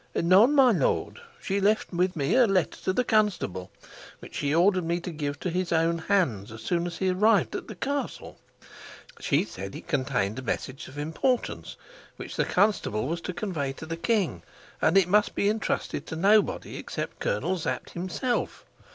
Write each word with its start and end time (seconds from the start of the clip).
"None, 0.15 0.55
my 0.55 0.71
lord. 0.71 1.19
She 1.39 1.59
left 1.61 1.93
with 1.93 2.15
me 2.15 2.33
a 2.33 2.47
letter 2.47 2.81
to 2.85 2.91
the 2.91 3.03
constable, 3.03 3.69
which 4.17 4.33
she 4.33 4.51
ordered 4.55 4.83
me 4.83 4.99
to 4.99 5.11
give 5.11 5.39
to 5.41 5.51
his 5.51 5.71
own 5.71 5.99
hands 5.99 6.51
as 6.51 6.63
soon 6.63 6.87
as 6.87 6.97
he 6.97 7.11
arrived 7.11 7.55
at 7.55 7.67
the 7.67 7.75
castle. 7.75 8.39
She 9.19 9.43
said 9.43 9.75
it 9.75 9.87
contained 9.87 10.39
a 10.39 10.41
message 10.41 10.87
of 10.87 10.97
importance, 10.97 11.75
which 12.15 12.35
the 12.35 12.45
constable 12.45 13.07
was 13.07 13.21
to 13.21 13.31
convey 13.31 13.73
to 13.73 13.85
the 13.85 13.95
king, 13.95 14.41
and 14.81 14.95
that 14.95 15.01
it 15.01 15.07
must 15.07 15.35
be 15.35 15.47
intrusted 15.47 16.07
to 16.07 16.15
nobody 16.15 16.77
except 16.77 17.19
Colonel 17.19 17.59
Sapt 17.59 17.91
himself. 17.91 18.65